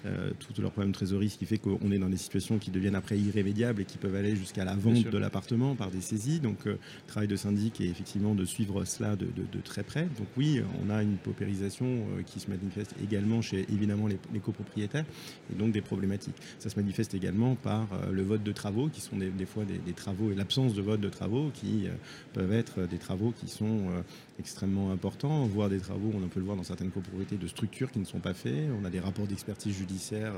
euh, 0.06 0.10
euh, 0.20 0.30
tous 0.38 0.60
leurs 0.60 0.72
problèmes 0.72 0.90
de 0.90 0.96
trésorerie, 0.96 1.30
ce 1.30 1.38
qui 1.38 1.46
fait 1.46 1.58
qu'on 1.58 1.90
est 1.92 1.98
dans 1.98 2.08
des 2.08 2.16
situations 2.16 2.58
qui 2.58 2.70
deviennent 2.70 2.94
après 2.94 3.18
irrémédiables 3.18 3.82
et 3.82 3.84
qui 3.84 3.98
peuvent 3.98 4.14
aller 4.14 4.36
jusqu'à 4.36 4.64
la 4.64 4.74
vente 4.74 5.04
de 5.04 5.18
l'appartement 5.18 5.74
par 5.74 5.90
des 5.90 6.00
saisies. 6.00 6.40
Donc, 6.40 6.64
le 6.64 6.78
travail 7.06 7.28
de 7.28 7.36
syndic 7.36 7.80
est 7.80 7.86
effectivement 7.86 8.34
de 8.34 8.44
suivre 8.44 8.84
cela 8.84 9.16
de, 9.16 9.26
très 9.64 9.82
près. 9.82 10.02
Donc, 10.02 10.26
oui, 10.36 10.60
on 10.84 10.90
a 10.90 11.02
une 11.02 11.16
paupérisation 11.16 12.06
qui 12.26 12.40
se 12.40 12.50
manifeste 12.50 12.94
également 13.02 13.40
chez 13.42 13.66
évidemment 13.72 14.06
les, 14.06 14.40
copropriétaires 14.40 15.04
et 15.52 15.56
donc 15.56 15.72
des 15.72 15.80
problématiques. 15.82 16.36
Ça 16.58 16.70
se 16.70 16.76
manifeste 16.76 17.14
également 17.14 17.54
par 17.54 17.88
le 18.10 18.22
vote 18.22 18.42
de 18.42 18.52
travaux 18.52 18.88
qui 18.88 19.00
sont 19.00 19.16
des, 19.16 19.46
fois 19.46 19.64
des, 19.64 19.78
des, 19.78 19.92
travaux 19.92 20.32
et 20.32 20.34
l'absence 20.34 20.74
de 20.74 20.82
vote 20.82 21.00
de 21.00 21.08
travaux 21.08 21.50
qui 21.54 21.86
peuvent 22.32 22.52
être 22.52 22.86
des 22.86 22.98
travaux 22.98 23.32
qui 23.38 23.48
sont 23.48 23.90
extrêmement 24.38 24.90
importants, 24.90 25.46
voire 25.46 25.68
des 25.68 25.78
travaux, 25.78 26.10
on 26.14 26.28
peut 26.28 26.40
le 26.40 26.46
voir 26.46 26.56
dans 26.56 26.64
certaines 26.64 26.90
copropriétés, 26.90 27.36
de 27.36 27.46
structures 27.46 27.90
qui 27.90 27.98
ne 27.98 28.04
sont 28.04 28.18
pas 28.18 28.34
faits. 28.34 28.70
On 28.80 28.84
a 28.84 28.90
des 28.90 29.00
rapports 29.00 29.26
d'expertise 29.26 29.76
judiciaire 29.76 29.89
euh, 30.12 30.30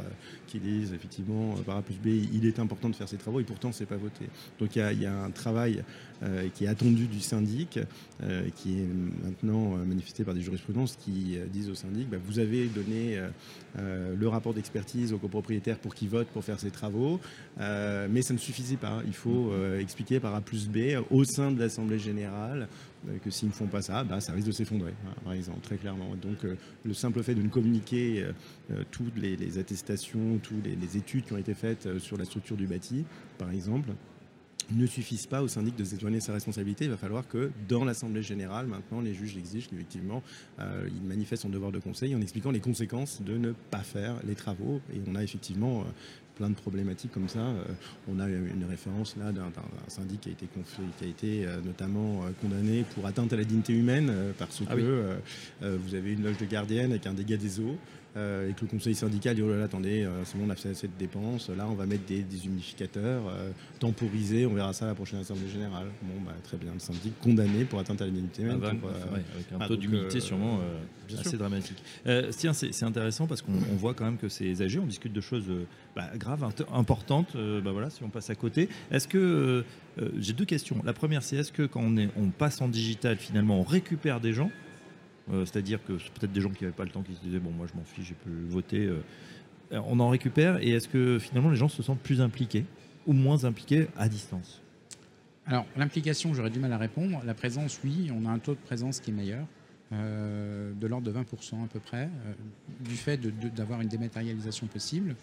qui 0.47 0.59
disent 0.59 0.93
effectivement, 0.93 1.55
euh, 1.57 1.63
par 1.63 1.77
A 1.77 1.83
plus 1.83 1.95
B, 1.95 2.07
il 2.33 2.47
est 2.47 2.59
important 2.59 2.89
de 2.89 2.97
faire 2.97 3.09
ces 3.09 3.17
travaux 3.17 3.41
et 3.41 3.45
pourtant 3.45 3.73
c'est 3.73 3.87
pas 3.87 3.97
voté. 3.97 4.27
Donc 4.59 4.77
il 4.77 5.03
y, 5.03 5.07
a 5.07 5.15
un 5.15 5.31
travail 5.31 5.83
qui 6.55 6.65
est 6.65 6.69
attendu 6.69 7.07
du 7.07 7.21
syndic, 7.21 7.81
qui 8.57 8.79
est 8.79 8.87
maintenant 9.25 9.77
manifesté 9.85 10.25
par 10.25 10.35
des 10.35 10.41
jurisprudences 10.41 10.97
qui 10.97 11.37
disent 11.53 11.69
au 11.69 11.75
syndic, 11.75 12.09
bah, 12.09 12.19
vous 12.25 12.39
avez 12.39 12.67
donné 12.67 13.21
le 13.77 14.29
rapport 14.29 14.55
d'expertise 14.55 15.13
aux 15.13 15.19
copropriétaires 15.19 15.79
pour 15.79 15.95
qu'ils 15.95 16.09
votent 16.09 16.29
pour 16.29 16.45
faire 16.45 16.61
ces 16.61 16.71
travaux, 16.71 17.21
mais 17.59 18.23
ça 18.23 18.35
ne 18.35 18.39
suffisait 18.39 18.77
pas. 18.77 19.03
Il 19.07 19.15
faut 19.15 19.53
expliquer 19.79 20.21
par 20.21 20.35
A 20.35 20.41
plus 20.41 20.69
B 20.69 21.03
au 21.11 21.25
sein 21.25 21.51
de 21.51 21.59
l'Assemblée 21.59 21.99
générale 21.99 22.69
euh, 23.09 23.19
que 23.19 23.31
s'ils 23.31 23.49
ne 23.49 23.53
font 23.53 23.67
pas 23.67 23.83
ça, 23.83 24.05
bah, 24.05 24.21
ça 24.21 24.33
risque 24.33 24.47
de 24.47 24.53
s'effondrer, 24.53 24.95
hein, 25.07 25.15
par 25.25 25.33
exemple, 25.33 25.61
très 25.63 25.77
clairement. 25.77 26.15
Donc 26.21 26.45
euh, 26.45 26.57
le 26.85 26.95
simple 26.95 27.23
fait 27.23 27.35
de 27.35 27.43
ne 27.43 27.49
communiquer 27.49 28.25
euh, 28.71 28.83
toutes 28.91 29.17
les, 29.17 29.59
attestations, 29.59 30.39
toutes 30.43 30.65
les, 30.65 30.97
études 30.97 31.25
qui 31.25 31.33
ont 31.33 31.39
été 31.39 31.55
faites 31.55 31.99
sur 31.99 32.17
la 32.17 32.25
structure 32.25 32.57
du 32.57 32.67
bâti, 32.67 33.05
par 33.39 33.51
exemple, 33.51 33.91
ne 34.77 34.87
suffisent 34.87 35.27
pas 35.27 35.43
au 35.43 35.49
syndic 35.49 35.77
de 35.77 35.85
s'éloigner 35.85 36.19
de 36.19 36.23
sa 36.23 36.33
responsabilité. 36.33 36.85
Il 36.85 36.91
va 36.91 36.97
falloir 36.97 37.27
que 37.29 37.51
dans 37.69 37.85
l'Assemblée 37.85 38.23
générale, 38.23 38.67
maintenant, 38.67 39.01
les 39.01 39.15
juges 39.15 39.37
exigent 39.37 39.69
qu'effectivement, 39.69 40.23
euh, 40.61 40.89
il 40.89 41.03
manifeste 41.03 41.43
son 41.43 41.49
devoir 41.49 41.73
de 41.73 41.79
conseil 41.79 42.15
en 42.15 42.21
expliquant 42.21 42.51
les 42.51 42.61
conséquences 42.61 43.23
de 43.23 43.37
ne 43.37 43.53
pas 43.71 43.83
faire 43.83 44.17
les 44.27 44.35
travaux. 44.35 44.81
Et 44.95 45.01
on 45.09 45.15
a 45.15 45.23
effectivement 45.23 45.81
euh, 45.81 45.85
plein 46.37 46.51
de 46.51 46.55
problématiques 46.55 47.13
comme 47.13 47.29
ça. 47.29 47.41
Euh, 47.41 47.65
on 48.09 48.21
a 48.21 48.29
une 48.29 48.65
référence 48.69 49.17
là 49.17 49.33
d'un 49.33 49.51
syndic 49.89 50.21
qui 50.23 50.29
a 50.31 50.33
été, 50.33 50.49
qui 50.99 51.05
a 51.05 51.09
été 51.09 51.47
euh, 51.47 51.61
notamment 51.61 52.23
condamné 52.41 52.85
pour 52.95 53.07
atteinte 53.07 53.33
à 53.33 53.37
la 53.37 53.45
dignité 53.45 53.73
humaine 53.73 54.13
parce 54.39 54.63
ah 54.69 54.75
que 54.75 55.19
vous 55.61 55.95
avez 55.95 56.13
une 56.13 56.23
loge 56.23 56.39
de 56.39 56.47
gardienne 56.47 56.91
avec 56.91 57.07
un 57.07 57.15
dégât 57.15 57.37
des 57.37 57.61
eaux. 57.61 57.77
Euh, 58.15 58.51
et 58.51 58.53
que 58.53 58.61
le 58.61 58.67
conseil 58.67 58.95
syndical 58.95 59.35
dit 59.35 59.41
oh 59.41 59.49
là 59.49 59.57
là, 59.57 59.65
attendez, 59.65 60.03
euh, 60.03 60.23
c'est 60.25 60.37
bon, 60.37 60.45
on 60.47 60.51
a 60.51 60.55
fait 60.55 60.69
assez 60.69 60.87
de 60.87 60.93
dépenses, 60.99 61.49
là 61.49 61.67
on 61.67 61.75
va 61.75 61.87
mettre 61.87 62.05
des, 62.05 62.21
des 62.21 62.45
humidificateurs 62.45 63.23
euh, 63.27 63.51
temporisés, 63.81 64.45
on 64.45 64.53
verra 64.53 64.75
ça 64.75 64.85
à 64.85 64.89
la 64.89 64.95
prochaine 64.95 65.21
assemblée 65.21 65.49
générale. 65.49 65.87
Bon, 66.03 66.21
bah, 66.23 66.35
très 66.45 66.59
bien, 66.59 66.75
le 66.75 66.79
syndic 66.79 67.19
condamné 67.21 67.65
pour 67.65 67.79
atteinte 67.79 68.03
à 68.03 68.07
l'unité 68.07 68.43
ah, 68.51 68.53
avec 68.53 68.83
un 69.51 69.59
ah, 69.61 69.67
taux 69.67 69.77
d'humidité 69.77 70.21
sûrement 70.21 70.61
assez 71.19 71.39
dramatique. 71.39 71.83
tiens, 72.37 72.53
c'est 72.53 72.85
intéressant 72.85 73.27
parce 73.27 73.41
qu'on 73.41 73.53
voit 73.79 73.95
quand 73.95 74.05
même 74.05 74.19
que 74.19 74.29
c'est 74.29 74.61
âgé, 74.61 74.79
on 74.79 74.87
discute 74.87 75.15
de 75.15 75.21
choses 75.23 75.51
bah, 75.97 76.11
graves, 76.17 76.47
importantes, 76.75 77.35
bah, 77.35 77.73
voilà, 77.73 77.89
si 77.89 78.03
on 78.03 78.11
passe 78.11 78.29
à 78.29 78.35
côté. 78.35 78.69
Est-ce 78.91 79.09
que. 79.09 79.65
J'ai 80.19 80.33
deux 80.33 80.47
questions. 80.47 80.77
La 80.85 80.95
première, 80.95 81.23
c'est 81.23 81.37
est-ce 81.37 81.53
que 81.53 81.65
quand 81.65 81.83
on, 81.83 81.99
est, 81.99 82.09
on 82.17 82.29
passe 82.31 82.63
en 82.63 82.69
digital, 82.69 83.19
finalement, 83.19 83.61
on 83.61 83.63
récupère 83.63 84.21
des 84.21 84.33
gens 84.33 84.51
euh, 85.31 85.45
c'est-à-dire 85.45 85.85
que 85.85 85.99
c'est 85.99 86.13
peut-être 86.13 86.33
des 86.33 86.41
gens 86.41 86.51
qui 86.51 86.65
n'avaient 86.65 86.77
pas 86.77 86.85
le 86.85 86.91
temps 86.91 87.03
qui 87.03 87.15
se 87.15 87.21
disaient 87.21 87.39
bon 87.39 87.51
moi 87.51 87.67
je 87.73 87.79
m'en 87.79 87.85
fiche, 87.85 88.09
j'ai 88.09 88.15
pu 88.15 88.31
voter. 88.49 88.87
Euh. 88.87 89.03
on 89.71 90.01
en 90.01 90.09
récupère 90.09 90.59
et 90.63 90.71
est-ce 90.71 90.89
que 90.89 91.19
finalement 91.19 91.51
les 91.51 91.57
gens 91.57 91.69
se 91.69 91.83
sentent 91.83 92.01
plus 92.01 92.21
impliqués 92.21 92.65
ou 93.07 93.13
moins 93.13 93.45
impliqués 93.45 93.89
à 93.97 94.09
distance? 94.09 94.61
Alors 95.47 95.67
l'implication, 95.77 96.35
j'aurais 96.35 96.51
du 96.51 96.61
mal 96.61 96.73
à 96.73 96.79
répondre. 96.79 97.21
La 97.25 97.35
présence, 97.35 97.81
oui, 97.85 98.11
on 98.15 98.27
a 98.27 98.31
un 98.31 98.39
taux 98.39 98.55
de 98.55 98.61
présence 98.61 99.01
qui 99.01 99.11
est 99.11 99.15
meilleur. 99.15 99.47
Euh, 99.93 100.73
de 100.73 100.87
l'ordre 100.87 101.07
de 101.07 101.13
20% 101.13 101.65
à 101.65 101.67
peu 101.71 101.79
près, 101.79 102.09
du 102.81 102.95
fait 102.95 103.19
d'avoir 103.55 103.83
une 103.83 103.89
dématérialisation 103.89 104.67
possible. 104.67 105.15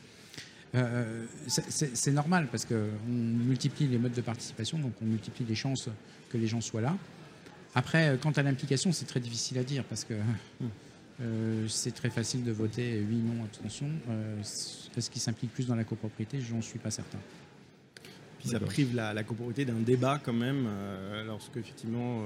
c'est 1.47 2.11
normal 2.11 2.47
parce 2.51 2.65
qu'on 2.65 3.11
multiplie 3.11 3.87
les 3.87 3.97
modes 3.97 4.13
de 4.13 4.21
participation, 4.21 4.77
donc 4.77 4.91
on 5.01 5.05
multiplie 5.05 5.43
les 5.45 5.55
chances 5.55 5.89
que 6.29 6.37
les 6.37 6.45
gens 6.45 6.61
soient 6.61 6.81
là. 6.81 6.95
Après, 7.75 8.09
euh, 8.09 8.17
quant 8.17 8.31
à 8.31 8.41
l'implication, 8.41 8.91
c'est 8.91 9.05
très 9.05 9.19
difficile 9.19 9.57
à 9.57 9.63
dire 9.63 9.83
parce 9.83 10.03
que 10.03 10.15
euh, 11.21 11.67
c'est 11.67 11.93
très 11.93 12.09
facile 12.09 12.43
de 12.43 12.51
voter 12.51 13.03
oui, 13.07 13.17
non, 13.17 13.43
abstention. 13.43 13.87
Euh, 14.09 14.39
Est-ce 14.39 15.09
qu'il 15.09 15.21
s'implique 15.21 15.53
plus 15.53 15.67
dans 15.67 15.75
la 15.75 15.83
copropriété 15.83 16.39
Je 16.41 16.53
n'en 16.53 16.61
suis 16.61 16.79
pas 16.79 16.91
certain. 16.91 17.19
Puis 18.39 18.49
ça 18.49 18.59
prive 18.59 18.95
la, 18.95 19.13
la 19.13 19.23
copropriété 19.23 19.65
d'un 19.65 19.79
débat 19.79 20.19
quand 20.23 20.33
même, 20.33 20.67
lorsque 21.27 21.57
effectivement 21.57 22.23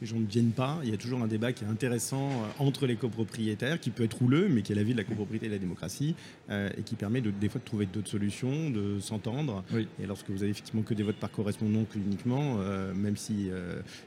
les 0.00 0.06
gens 0.06 0.18
ne 0.18 0.26
viennent 0.26 0.52
pas. 0.52 0.80
Il 0.82 0.90
y 0.90 0.94
a 0.94 0.96
toujours 0.96 1.22
un 1.22 1.26
débat 1.26 1.52
qui 1.52 1.64
est 1.64 1.68
intéressant 1.68 2.30
euh, 2.30 2.46
entre 2.58 2.86
les 2.86 2.96
copropriétaires, 2.96 3.78
qui 3.80 3.90
peut 3.90 4.04
être 4.04 4.20
houleux, 4.22 4.48
mais 4.48 4.62
qui 4.62 4.72
est 4.72 4.74
la 4.74 4.82
vie 4.82 4.92
de 4.92 4.98
la 4.98 5.04
copropriété 5.04 5.46
et 5.46 5.48
de 5.48 5.54
la 5.54 5.58
démocratie, 5.58 6.14
euh, 6.50 6.70
et 6.76 6.82
qui 6.82 6.94
permet 6.94 7.20
de, 7.20 7.30
des 7.30 7.48
fois 7.48 7.60
de 7.60 7.64
trouver 7.64 7.86
d'autres 7.86 8.10
solutions, 8.10 8.70
de 8.70 8.98
s'entendre. 9.00 9.62
Et 10.02 10.06
lorsque 10.06 10.30
vous 10.30 10.42
avez 10.42 10.50
effectivement 10.50 10.82
que 10.82 10.94
des 10.94 11.02
votes 11.02 11.16
par 11.16 11.30
correspondance 11.30 11.88
uniquement, 11.94 12.56
euh, 12.60 12.94
même 12.94 13.16
si 13.16 13.50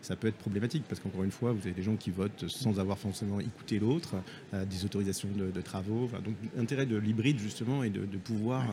ça 0.02 0.16
peut 0.16 0.28
être 0.28 0.38
problématique, 0.38 0.84
parce 0.88 1.00
qu'encore 1.00 1.24
une 1.24 1.32
fois, 1.32 1.52
vous 1.52 1.62
avez 1.62 1.72
des 1.72 1.84
gens 1.84 1.96
qui 1.96 2.12
votent 2.12 2.48
sans 2.48 2.80
avoir 2.80 2.98
forcément 2.98 3.40
écouté 3.40 3.80
l'autre, 3.80 4.16
des 4.54 4.86
autorisations 4.86 5.30
de, 5.36 5.62
travaux. 5.62 6.10
donc 6.24 6.36
l'intérêt 6.56 6.86
de 6.86 6.98
l'hybride 6.98 7.40
justement 7.40 7.84
et 7.84 7.90
de, 7.90 8.18
pouvoir 8.24 8.63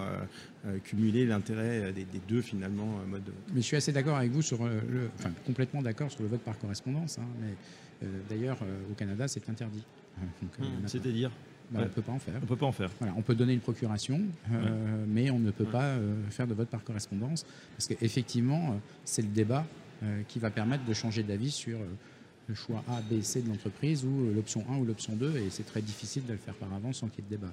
cumuler 0.84 1.26
l'intérêt 1.26 1.92
des, 1.92 2.06
deux 2.28 2.42
finalement 2.50 2.98
modes. 3.08 3.32
Mais 3.52 3.60
je 3.60 3.66
suis 3.66 3.76
assez 3.76 3.92
d'accord 3.92 4.16
avec 4.16 4.32
vous 4.32 4.42
sur 4.42 4.64
le, 4.66 5.10
enfin 5.18 5.30
complètement 5.46 5.82
d'accord 5.82 6.10
sur 6.10 6.22
le 6.22 6.28
vote 6.28 6.40
par 6.40 6.58
correspondance. 6.58 7.18
Hein, 7.18 7.26
mais 7.40 7.54
euh, 8.02 8.06
d'ailleurs, 8.28 8.58
euh, 8.62 8.90
au 8.90 8.94
Canada, 8.94 9.28
c'est 9.28 9.48
interdit. 9.48 9.84
Euh, 10.60 10.64
c'est-à-dire 10.86 11.30
bah, 11.70 11.80
On 11.80 11.82
ne 11.84 11.88
peut 11.88 12.02
pas 12.02 12.12
en 12.12 12.18
faire. 12.18 12.34
On 12.42 12.46
peut 12.46 12.56
pas 12.56 12.66
en 12.66 12.72
faire. 12.72 12.90
on 13.16 13.22
peut 13.22 13.34
donner 13.34 13.54
une 13.54 13.60
procuration, 13.60 14.20
mais 15.06 15.30
on 15.30 15.38
ne 15.38 15.50
peut 15.50 15.64
pas 15.64 15.96
faire 16.28 16.46
de 16.46 16.52
vote 16.52 16.68
par 16.68 16.84
correspondance, 16.84 17.46
parce 17.76 17.86
qu'effectivement, 17.86 18.78
c'est 19.04 19.22
le 19.22 19.28
débat 19.28 19.64
qui 20.28 20.38
va 20.38 20.50
permettre 20.50 20.84
de 20.84 20.92
changer 20.92 21.22
d'avis 21.22 21.52
sur 21.52 21.78
le 22.50 22.56
choix 22.56 22.82
A, 22.88 23.00
B, 23.00 23.22
C 23.22 23.40
de 23.40 23.48
l'entreprise 23.48 24.04
ou 24.04 24.32
l'option 24.34 24.64
1 24.68 24.76
ou 24.78 24.84
l'option 24.84 25.14
2, 25.14 25.36
et 25.36 25.50
c'est 25.50 25.64
très 25.64 25.80
difficile 25.80 26.26
de 26.26 26.32
le 26.32 26.38
faire 26.38 26.54
par 26.54 26.72
avance 26.74 26.96
sans 26.96 27.08
qu'il 27.08 27.24
y 27.24 27.26
ait 27.26 27.30
de 27.30 27.36
débat. 27.36 27.52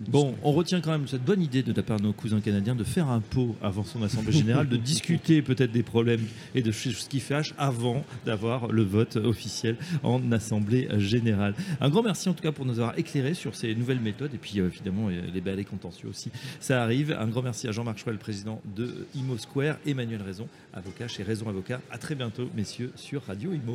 Bon, 0.00 0.36
on 0.44 0.52
retient 0.52 0.80
quand 0.80 0.92
même 0.92 1.08
cette 1.08 1.24
bonne 1.24 1.42
idée 1.42 1.64
de 1.64 1.72
la 1.72 1.82
part 1.82 1.98
de 1.98 2.04
nos 2.04 2.12
cousins 2.12 2.40
canadiens 2.40 2.76
de 2.76 2.84
faire 2.84 3.08
un 3.08 3.18
pot 3.18 3.56
avant 3.60 3.82
son 3.82 4.00
assemblée 4.04 4.32
générale, 4.32 4.68
de 4.68 4.76
discuter 4.92 5.42
peut-être 5.42 5.72
des 5.72 5.82
problèmes 5.82 6.24
et 6.54 6.62
de 6.62 6.70
ce 6.70 7.08
qui 7.08 7.18
fâche 7.18 7.52
avant 7.58 8.04
d'avoir 8.24 8.68
le 8.68 8.82
vote 8.82 9.16
officiel 9.16 9.76
en 10.04 10.30
assemblée 10.30 10.88
générale. 10.98 11.54
Un 11.80 11.90
grand 11.90 12.04
merci 12.04 12.28
en 12.28 12.34
tout 12.34 12.42
cas 12.42 12.52
pour 12.52 12.64
nous 12.64 12.78
avoir 12.78 12.96
éclairé 12.96 13.34
sur 13.34 13.56
ces 13.56 13.74
nouvelles 13.74 14.00
méthodes 14.00 14.32
et 14.32 14.38
puis 14.38 14.60
euh, 14.60 14.68
évidemment 14.68 15.08
les 15.08 15.40
balais 15.40 15.64
contentieux 15.64 16.08
aussi. 16.08 16.30
Ça 16.60 16.80
arrive. 16.82 17.16
Un 17.18 17.26
grand 17.26 17.42
merci 17.42 17.66
à 17.66 17.72
Jean-Marc 17.72 17.98
Chouel, 17.98 18.18
président 18.18 18.62
de 18.76 19.06
Imo 19.16 19.36
Square, 19.36 19.78
Emmanuel 19.84 20.22
Raison, 20.22 20.46
avocat 20.72 21.08
chez 21.08 21.24
Raison 21.24 21.48
Avocat. 21.48 21.80
À 21.90 21.98
très 21.98 22.14
bientôt, 22.14 22.48
messieurs, 22.54 22.92
sur 22.94 23.24
Radio 23.24 23.52
Imo. 23.52 23.74